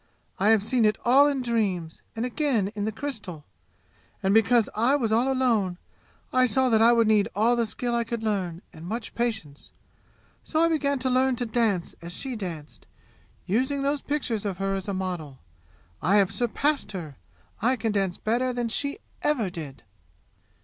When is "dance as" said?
11.45-12.13